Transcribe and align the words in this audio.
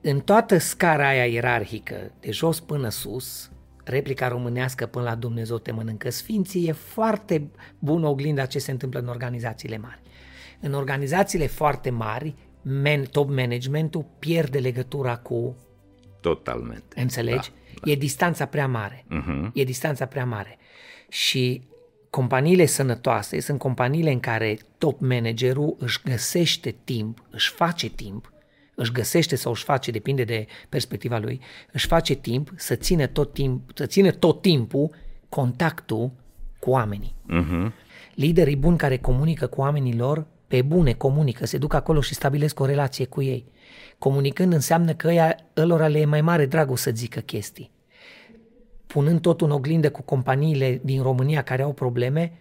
în 0.00 0.20
toată 0.20 0.58
scara 0.58 1.08
aia 1.08 1.26
ierarhică, 1.26 2.12
de 2.20 2.30
jos 2.30 2.60
până 2.60 2.88
sus, 2.88 3.50
replica 3.84 4.28
românească 4.28 4.86
până 4.86 5.04
la 5.04 5.14
Dumnezeu 5.14 5.58
te 5.58 5.72
mănâncă 5.72 6.10
sfinții, 6.10 6.68
e 6.68 6.72
foarte 6.72 7.50
bună 7.78 8.06
oglinda 8.06 8.46
ce 8.46 8.58
se 8.58 8.70
întâmplă 8.70 9.00
în 9.00 9.08
organizațiile 9.08 9.78
mari. 9.78 10.00
În 10.60 10.72
organizațiile 10.72 11.46
foarte 11.46 11.90
mari, 11.90 12.34
man, 12.62 13.02
top 13.10 13.28
managementul 13.28 14.06
pierde 14.18 14.58
legătura 14.58 15.16
cu... 15.16 15.56
Totalmente. 16.20 17.00
Înțelegi? 17.00 17.50
Da, 17.50 17.80
da. 17.84 17.90
E 17.90 17.94
distanța 17.94 18.46
prea 18.46 18.68
mare. 18.68 19.04
Uh-huh. 19.04 19.52
E 19.52 19.64
distanța 19.64 20.06
prea 20.06 20.24
mare. 20.24 20.58
Și 21.08 21.62
companiile 22.10 22.66
sănătoase 22.66 23.40
sunt 23.40 23.58
companiile 23.58 24.10
în 24.10 24.20
care 24.20 24.58
top 24.78 25.00
managerul 25.00 25.76
își 25.78 26.00
găsește 26.04 26.76
timp, 26.84 27.22
își 27.30 27.50
face 27.50 27.88
timp, 27.88 28.32
își 28.78 28.92
găsește 28.92 29.36
sau 29.36 29.52
își 29.52 29.64
face, 29.64 29.90
depinde 29.90 30.24
de 30.24 30.46
perspectiva 30.68 31.18
lui, 31.18 31.40
își 31.72 31.86
face 31.86 32.14
timp 32.14 32.52
să 32.56 32.74
țină 32.74 33.06
tot, 33.06 33.32
timp, 33.32 33.70
să 33.74 33.86
țină 33.86 34.10
tot 34.10 34.42
timpul 34.42 34.90
contactul 35.28 36.10
cu 36.58 36.70
oamenii. 36.70 37.14
Uh-huh. 37.24 37.72
Liderii 38.14 38.56
buni 38.56 38.76
care 38.76 38.96
comunică 38.96 39.46
cu 39.46 39.60
oamenii 39.60 39.96
lor, 39.96 40.26
pe 40.46 40.62
bune 40.62 40.92
comunică, 40.92 41.46
se 41.46 41.58
duc 41.58 41.74
acolo 41.74 42.00
și 42.00 42.14
stabilesc 42.14 42.60
o 42.60 42.64
relație 42.64 43.04
cu 43.04 43.22
ei. 43.22 43.44
Comunicând 43.98 44.52
înseamnă 44.52 44.94
că 44.94 45.08
ăia, 45.08 45.36
ălora 45.56 45.88
le 45.88 45.98
e 45.98 46.04
mai 46.04 46.20
mare 46.20 46.46
dragul 46.46 46.76
să 46.76 46.90
zică 46.94 47.20
chestii. 47.20 47.70
Punând 48.86 49.20
tot 49.20 49.40
în 49.40 49.50
oglindă 49.50 49.90
cu 49.90 50.02
companiile 50.02 50.80
din 50.84 51.02
România 51.02 51.42
care 51.42 51.62
au 51.62 51.72
probleme, 51.72 52.32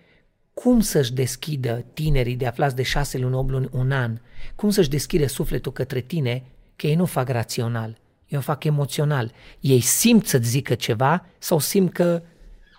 cum 0.63 0.79
să-și 0.79 1.13
deschidă 1.13 1.85
tinerii 1.93 2.35
de 2.35 2.47
aflați 2.47 2.75
de 2.75 2.81
șase 2.81 3.17
luni, 3.17 3.35
8 3.35 3.49
luni, 3.49 3.70
un 3.71 3.91
an, 3.91 4.17
cum 4.55 4.70
să-și 4.70 4.89
deschidă 4.89 5.27
sufletul 5.27 5.71
către 5.71 5.99
tine, 5.99 6.43
că 6.75 6.88
ei 6.88 6.95
nu 6.95 7.05
fac 7.05 7.30
rațional, 7.30 7.97
ei 8.27 8.38
o 8.38 8.41
fac 8.41 8.64
emoțional. 8.64 9.31
Ei 9.59 9.80
simt 9.80 10.25
să-ți 10.25 10.49
zică 10.49 10.75
ceva 10.75 11.25
sau 11.38 11.59
simt 11.59 11.94
că 11.94 12.22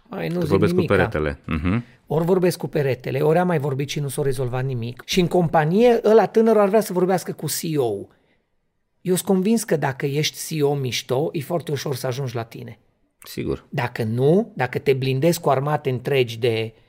ai, 0.08 0.28
nu 0.28 0.40
zic 0.40 0.48
vorbesc 0.48 0.72
nimic. 0.72 0.88
cu 0.88 0.94
peretele. 0.94 1.38
Uh-huh. 1.38 1.82
Ori 2.06 2.24
vorbesc 2.24 2.58
cu 2.58 2.66
peretele, 2.66 3.20
ori 3.20 3.38
am 3.38 3.46
mai 3.46 3.58
vorbit 3.58 3.88
și 3.88 4.00
nu 4.00 4.08
s-a 4.08 4.22
rezolvat 4.22 4.64
nimic. 4.64 5.02
Și 5.04 5.20
în 5.20 5.26
companie, 5.26 6.00
ăla 6.04 6.26
tânăr 6.26 6.56
ar 6.56 6.68
vrea 6.68 6.80
să 6.80 6.92
vorbească 6.92 7.32
cu 7.32 7.46
CEO. 7.60 8.08
Eu 9.00 9.14
sunt 9.14 9.26
convins 9.26 9.64
că 9.64 9.76
dacă 9.76 10.06
ești 10.06 10.46
CEO 10.46 10.74
mișto, 10.74 11.28
e 11.32 11.40
foarte 11.40 11.70
ușor 11.70 11.94
să 11.94 12.06
ajungi 12.06 12.34
la 12.34 12.42
tine. 12.42 12.78
Sigur. 13.18 13.66
Dacă 13.68 14.02
nu, 14.02 14.52
dacă 14.54 14.78
te 14.78 14.92
blindezi 14.92 15.40
cu 15.40 15.50
armate 15.50 15.90
întregi 15.90 16.38
de 16.38 16.72
uh, 16.74 16.86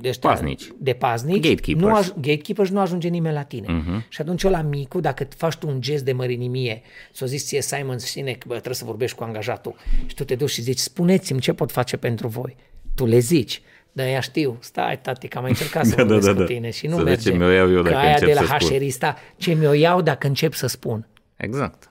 de, 0.00 0.08
ăștia, 0.08 0.30
Paznici. 0.30 0.68
de 0.78 0.92
paznici, 0.92 1.42
Gatekeepers. 1.48 1.86
nu, 1.86 2.00
aj- 2.02 2.14
gatekeepers 2.20 2.70
nu 2.70 2.80
ajunge 2.80 3.08
nimeni 3.08 3.34
la 3.34 3.42
tine. 3.42 3.66
Mhm. 3.72 4.04
Și 4.08 4.20
atunci 4.20 4.42
la 4.42 4.62
micu, 4.62 5.00
dacă 5.00 5.28
faci 5.36 5.54
tu 5.56 5.68
un 5.68 5.80
gest 5.80 6.04
de 6.04 6.12
mărinimie, 6.12 6.82
s-o 7.12 7.26
zis 7.26 7.46
ție 7.46 7.62
Simon 7.62 7.98
Sinek, 7.98 8.44
bă, 8.44 8.52
trebuie 8.52 8.74
să 8.74 8.84
vorbești 8.84 9.16
cu 9.16 9.24
angajatul 9.24 9.74
și 10.06 10.14
tu 10.14 10.24
te 10.24 10.34
duci 10.34 10.50
și 10.50 10.62
zici, 10.62 10.78
spuneți-mi 10.78 11.40
ce 11.40 11.52
pot 11.52 11.70
face 11.72 11.96
pentru 11.96 12.28
voi. 12.28 12.56
Tu 12.94 13.06
le 13.06 13.18
zici, 13.18 13.62
dar 13.92 14.06
ea 14.06 14.20
știu, 14.20 14.56
stai 14.60 15.00
tati, 15.00 15.28
că 15.28 15.36
am 15.36 15.42
mai 15.42 15.52
încercat 15.52 15.86
să 15.86 15.94
Da, 15.96 16.02
da, 16.02 16.08
vorbesc 16.08 16.26
da, 16.26 16.32
cu 16.32 16.38
da. 16.38 16.44
tine 16.44 16.70
și 16.70 16.86
nu 16.86 16.96
Să 16.96 17.02
vezi 17.02 17.08
merge. 17.26 17.30
ce 17.30 17.36
mi-o 17.36 17.50
iau 17.56 17.70
eu 17.72 17.82
că 17.82 17.88
dacă 17.90 17.96
aia 18.04 18.10
încep 18.12 18.26
de 18.28 18.34
la 18.34 18.40
să 18.40 18.46
spun. 18.46 18.58
hașerista, 18.58 19.16
ce 19.36 19.52
mi-o 19.54 19.72
iau 19.72 20.00
dacă 20.02 20.26
încep 20.26 20.52
să 20.52 20.66
spun. 20.66 21.06
Exact. 21.36 21.90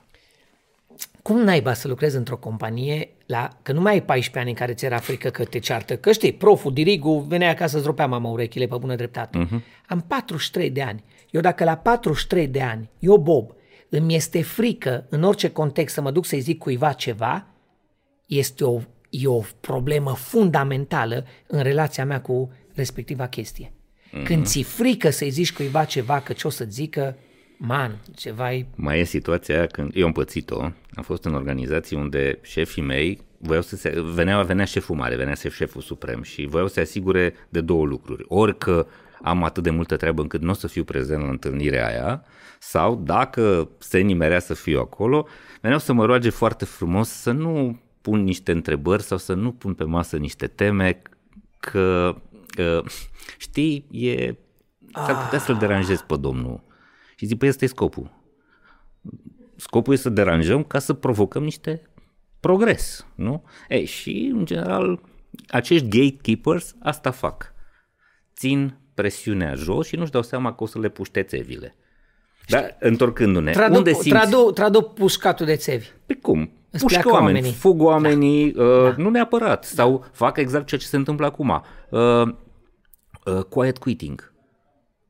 Cum 1.28 1.40
naiba 1.40 1.72
să 1.72 1.88
lucrezi 1.88 2.16
într-o 2.16 2.36
companie 2.36 3.08
la, 3.26 3.48
că 3.62 3.72
nu 3.72 3.80
mai 3.80 3.92
ai 3.92 4.02
14 4.02 4.38
ani 4.38 4.48
în 4.48 4.54
care 4.54 4.74
ți 4.74 4.84
era 4.84 4.98
frică 4.98 5.28
că 5.28 5.44
te 5.44 5.58
ceartă, 5.58 5.96
că 5.96 6.12
știi, 6.12 6.32
proful, 6.32 6.72
dirigul, 6.72 7.24
venea 7.28 7.50
acasă 7.50 7.74
să-ți 7.74 7.86
ropea 7.86 8.06
mama 8.06 8.30
urechile 8.30 8.66
pe 8.66 8.76
bună 8.80 8.94
dreptate. 8.96 9.46
Uh-huh. 9.46 9.60
Am 9.86 10.00
43 10.00 10.70
de 10.70 10.82
ani. 10.82 11.04
Eu 11.30 11.40
dacă 11.40 11.64
la 11.64 11.76
43 11.76 12.46
de 12.46 12.62
ani, 12.62 12.90
eu 12.98 13.18
Bob, 13.18 13.52
îmi 13.88 14.14
este 14.14 14.42
frică 14.42 15.06
în 15.08 15.22
orice 15.22 15.50
context 15.50 15.94
să 15.94 16.00
mă 16.00 16.10
duc 16.10 16.24
să-i 16.24 16.40
zic 16.40 16.58
cuiva 16.58 16.92
ceva, 16.92 17.46
este 18.26 18.64
o, 18.64 18.80
e 19.10 19.26
o 19.26 19.40
problemă 19.60 20.12
fundamentală 20.14 21.26
în 21.46 21.62
relația 21.62 22.04
mea 22.04 22.20
cu 22.20 22.52
respectiva 22.74 23.26
chestie. 23.26 23.72
Uh-huh. 23.72 24.24
Când 24.24 24.46
ți 24.46 24.62
frică 24.62 25.10
să-i 25.10 25.30
zici 25.30 25.52
cuiva 25.52 25.84
ceva 25.84 26.20
că 26.20 26.32
ce 26.32 26.46
o 26.46 26.50
să-ți 26.50 26.74
zică, 26.74 27.16
man, 27.58 27.98
ceva 28.16 28.52
e 28.52 28.66
Mai 28.74 29.00
e 29.00 29.04
situația 29.04 29.56
aia 29.56 29.66
când 29.66 29.90
eu 29.94 30.06
am 30.06 30.12
pățit-o, 30.12 30.70
am 30.98 31.04
fost 31.04 31.24
în 31.24 31.34
organizații 31.34 31.96
unde 31.96 32.38
șefii 32.42 32.82
mei 32.82 33.20
voiau 33.38 33.62
să 33.62 33.76
se, 33.76 34.00
venea, 34.14 34.42
venea 34.42 34.64
șeful 34.64 34.96
mare, 34.96 35.16
venea 35.16 35.34
șeful 35.34 35.80
suprem 35.80 36.22
și 36.22 36.46
voiau 36.46 36.66
să 36.66 36.72
se 36.72 36.80
asigure 36.80 37.34
de 37.48 37.60
două 37.60 37.84
lucruri. 37.84 38.24
Ori 38.28 38.58
că 38.58 38.86
am 39.22 39.44
atât 39.44 39.62
de 39.62 39.70
multă 39.70 39.96
treabă 39.96 40.22
încât 40.22 40.40
nu 40.40 40.50
o 40.50 40.52
să 40.52 40.66
fiu 40.66 40.84
prezent 40.84 41.22
la 41.22 41.28
întâlnirea 41.28 41.86
aia, 41.86 42.24
sau 42.58 42.96
dacă 43.04 43.68
se 43.78 43.98
nimerea 43.98 44.38
să 44.38 44.54
fiu 44.54 44.80
acolo, 44.80 45.26
veneau 45.60 45.80
să 45.80 45.92
mă 45.92 46.04
roage 46.04 46.30
foarte 46.30 46.64
frumos 46.64 47.08
să 47.08 47.30
nu 47.30 47.80
pun 48.00 48.22
niște 48.22 48.52
întrebări 48.52 49.02
sau 49.02 49.18
să 49.18 49.34
nu 49.34 49.52
pun 49.52 49.74
pe 49.74 49.84
masă 49.84 50.16
niște 50.16 50.46
teme, 50.46 51.02
că, 51.58 52.16
uh, 52.58 52.84
știi, 53.38 53.86
e, 53.90 54.34
s-ar 54.92 55.24
putea 55.24 55.38
să-l 55.38 55.56
deranjez 55.56 56.00
pe 56.00 56.16
domnul. 56.16 56.62
Și 57.16 57.26
zic, 57.26 57.38
păi 57.38 57.48
ăsta 57.48 57.64
e 57.64 57.68
scopul. 57.68 58.16
Scopul 59.60 59.92
e 59.92 59.96
să 59.96 60.08
deranjăm 60.08 60.62
ca 60.64 60.78
să 60.78 60.92
provocăm 60.92 61.42
niște 61.42 61.82
progres, 62.40 63.06
nu? 63.14 63.44
Ei, 63.68 63.84
și, 63.84 64.30
în 64.34 64.44
general, 64.44 65.00
acești 65.48 65.88
gatekeepers 65.88 66.74
asta 66.82 67.10
fac. 67.10 67.52
Țin 68.36 68.76
presiunea 68.94 69.54
jos 69.54 69.86
și 69.86 69.96
nu-și 69.96 70.10
dau 70.10 70.22
seama 70.22 70.54
că 70.54 70.62
o 70.62 70.66
să 70.66 70.78
le 70.78 70.88
puște 70.88 71.22
țevile. 71.22 71.76
Dar, 72.48 72.76
întorcându-ne, 72.80 73.50
Tradu, 73.50 73.76
unde 73.76 73.92
simți... 73.92 74.08
tradu, 74.08 74.50
tradu 74.54 74.82
pușcatul 74.82 75.46
de 75.46 75.56
țevi. 75.56 75.86
Pe 76.06 76.14
cum? 76.14 76.50
Îți 76.70 76.82
Pușcă 76.82 77.00
pleacă 77.00 77.18
oameni, 77.18 77.36
oamenii. 77.36 77.56
fug 77.58 77.82
oamenii, 77.82 78.52
da. 78.52 78.62
Uh, 78.64 78.96
nu 78.96 79.10
neapărat, 79.10 79.64
sau 79.64 80.04
fac 80.12 80.36
exact 80.36 80.66
ceea 80.66 80.80
ce 80.80 80.86
se 80.86 80.96
întâmplă 80.96 81.26
acum. 81.26 81.62
Uh, 81.90 82.22
uh, 83.24 83.42
quiet 83.48 83.78
quitting. 83.78 84.32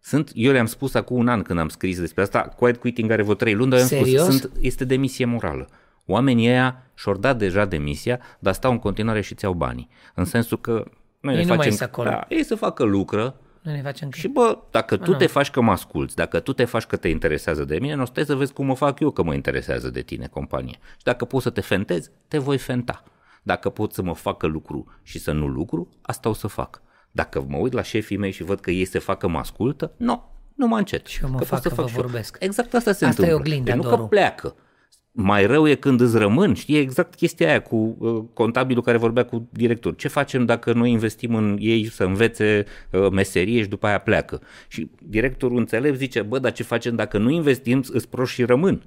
Sunt, 0.01 0.31
eu 0.35 0.53
le-am 0.53 0.67
spus 0.67 0.95
acum 0.95 1.19
un 1.19 1.29
an 1.29 1.43
când 1.43 1.59
am 1.59 1.69
scris 1.69 2.01
despre 2.01 2.23
asta, 2.23 2.41
quiet 2.41 2.77
quitting 2.77 3.11
are 3.11 3.23
vreo 3.23 3.35
trei 3.35 3.55
luni, 3.55 3.71
dar 3.71 3.79
eu 3.79 3.85
am 3.85 3.91
spus, 3.91 4.07
Serios? 4.07 4.25
sunt, 4.25 4.53
este 4.61 4.85
demisie 4.85 5.25
morală. 5.25 5.69
Oamenii 6.07 6.49
ăia 6.49 6.91
și-au 6.95 7.17
dat 7.17 7.39
deja 7.39 7.65
demisia, 7.65 8.21
dar 8.39 8.53
stau 8.53 8.71
în 8.71 8.79
continuare 8.79 9.21
și 9.21 9.35
ți-au 9.35 9.53
banii. 9.53 9.89
În 10.15 10.25
sensul 10.25 10.61
că 10.61 10.85
noi 11.21 11.35
Ei 11.35 11.39
ne 11.39 11.47
nu 11.47 11.49
mai 11.49 11.57
facem, 11.57 11.73
sunt 11.73 11.89
acolo. 11.89 12.09
Da, 12.09 12.27
ei 12.29 12.45
să 12.45 12.55
facă 12.55 12.85
lucră, 12.85 13.35
Nu 13.63 13.73
ne 13.73 13.83
facem 13.83 14.11
și 14.11 14.29
bă, 14.29 14.59
dacă 14.71 14.97
tu 14.97 15.15
te 15.15 15.27
faci 15.27 15.51
că 15.51 15.61
mă 15.61 15.71
asculți, 15.71 16.17
dacă 16.17 16.41
tu 16.41 16.53
te 16.53 16.65
faci 16.65 16.85
că 16.85 16.97
te 16.97 17.09
interesează 17.09 17.65
de 17.65 17.79
mine, 17.79 17.95
nu 17.95 18.05
stai 18.05 18.25
să 18.25 18.35
vezi 18.35 18.53
cum 18.53 18.67
mă 18.67 18.75
fac 18.75 19.01
eu 19.01 19.11
că 19.11 19.23
mă 19.23 19.35
interesează 19.35 19.91
de 19.91 20.01
tine 20.01 20.27
companie. 20.27 20.79
Și 20.97 21.05
dacă 21.05 21.25
poți 21.25 21.43
să 21.43 21.51
te 21.51 21.61
fentezi, 21.61 22.11
te 22.29 22.39
voi 22.39 22.59
fenta. 22.59 23.03
Dacă 23.43 23.69
pot 23.69 23.93
să 23.93 24.03
mă 24.03 24.15
facă 24.15 24.47
lucru 24.47 24.87
și 25.03 25.19
să 25.19 25.33
nu 25.33 25.47
lucru, 25.47 25.89
asta 26.03 26.29
o 26.29 26.33
să 26.33 26.47
fac. 26.47 26.83
Dacă 27.11 27.45
mă 27.49 27.57
uit 27.57 27.73
la 27.73 27.83
șefii 27.83 28.17
mei 28.17 28.31
și 28.31 28.43
văd 28.43 28.61
că 28.61 28.71
ei 28.71 28.85
se 28.85 28.99
facă 28.99 29.29
mă 29.29 29.39
ascultă, 29.39 29.93
nu, 29.97 30.23
nu 30.55 30.67
mă 30.67 30.77
încet. 30.77 31.07
Și 31.07 31.21
eu 31.23 31.29
mă 31.31 31.39
că 31.39 31.45
fac 31.45 31.63
pot 31.63 31.63
să 31.63 31.69
că 31.69 31.75
vă 31.75 31.81
fac 31.81 31.91
și 31.91 31.97
eu. 31.97 32.03
vorbesc. 32.03 32.37
Exact 32.41 32.75
asta 32.75 32.93
se 32.93 33.05
Asta 33.05 33.05
e 33.05 33.09
întâmplă. 33.25 33.35
oglinda, 33.35 33.65
Deci 33.73 33.75
nu 33.83 33.89
Doru. 33.91 33.97
că 33.97 34.03
pleacă. 34.03 34.55
Mai 35.13 35.47
rău 35.47 35.69
e 35.69 35.75
când 35.75 36.01
îți 36.01 36.19
rămân, 36.19 36.55
știi, 36.55 36.77
exact 36.79 37.15
chestia 37.15 37.49
aia 37.49 37.63
cu 37.63 37.97
uh, 37.99 38.23
contabilul 38.33 38.83
care 38.83 38.97
vorbea 38.97 39.25
cu 39.25 39.49
director. 39.53 39.95
Ce 39.97 40.09
facem 40.09 40.45
dacă 40.45 40.73
noi 40.73 40.91
investim 40.91 41.35
în 41.35 41.57
ei 41.61 41.91
să 41.91 42.05
învețe 42.05 42.65
uh, 42.91 43.09
meserie 43.11 43.63
și 43.63 43.69
după 43.69 43.87
aia 43.87 43.99
pleacă? 43.99 44.41
Și 44.69 44.91
directorul 45.03 45.59
înțelept 45.59 45.97
zice, 45.97 46.23
bă, 46.23 46.39
dar 46.39 46.53
ce 46.53 46.63
facem 46.63 46.95
dacă 46.95 47.19
nu 47.19 47.31
investim, 47.31 47.85
îți 47.93 48.09
proști 48.09 48.35
și 48.35 48.45
rămân. 48.45 48.83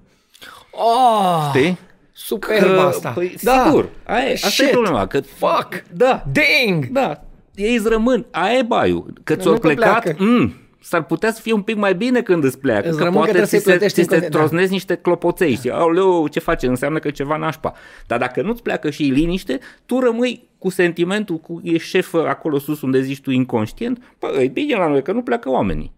Oh, 0.71 1.51
Știi? 1.55 1.77
superb 2.11 2.77
asta. 2.79 3.09
Păi, 3.09 3.35
da. 3.41 3.63
sigur, 3.65 3.89
aia, 4.03 4.29
e- 4.29 4.33
asta 4.33 4.47
Shit. 4.49 4.65
e 4.67 4.69
problema. 4.69 5.07
Că, 5.07 5.21
Fuck. 5.21 5.83
Da, 5.93 6.25
Ding! 6.31 6.85
da, 6.85 7.23
ei 7.56 7.75
îți 7.75 7.89
rămân, 7.89 8.25
aia 8.31 8.57
e 8.57 8.62
baiul. 8.62 9.13
Că 9.23 9.35
ți-au 9.35 9.53
nu 9.53 9.59
că 9.59 9.67
plecat, 9.67 10.01
pleacă. 10.01 10.23
mm, 10.23 10.53
s-ar 10.81 11.03
putea 11.06 11.31
să 11.31 11.41
fie 11.41 11.53
un 11.53 11.62
pic 11.62 11.75
mai 11.75 11.95
bine 11.95 12.22
când 12.22 12.44
îți 12.44 12.59
pleacă. 12.59 12.88
Îți 12.88 12.97
că 12.97 13.03
rămân 13.03 13.12
că 13.21 13.25
poate 13.25 13.31
trebuie 13.31 13.45
ți 13.45 13.50
să-i 13.50 13.59
se, 13.59 13.69
plătești 13.69 14.01
ți 14.01 14.07
se 14.07 14.15
încă 14.15 14.25
de- 14.25 14.31
da. 14.31 14.38
troznezi 14.39 14.71
niște 14.71 14.95
clopoței 14.95 15.56
și 15.56 15.69
aoleu, 15.69 16.27
ce 16.27 16.39
face? 16.39 16.68
Înseamnă 16.68 17.00
că 17.00 17.07
e 17.07 17.12
ceva 17.12 17.38
nașpa. 17.38 17.74
Dar 18.07 18.19
dacă 18.19 18.42
nu-ți 18.42 18.62
pleacă 18.62 18.89
și 18.89 19.03
liniște, 19.03 19.59
tu 19.86 20.00
rămâi 20.00 20.50
cu 20.57 20.69
sentimentul, 20.69 21.38
cu 21.38 21.62
e 21.63 21.77
șef 21.77 22.13
acolo 22.13 22.59
sus 22.59 22.81
unde 22.81 23.01
zici 23.01 23.21
tu 23.21 23.31
inconștient, 23.31 24.13
păi 24.19 24.30
e 24.44 24.48
bine 24.48 24.75
la 24.75 24.88
noi 24.88 25.01
că 25.01 25.12
nu 25.12 25.21
pleacă 25.21 25.50
oamenii. 25.50 25.94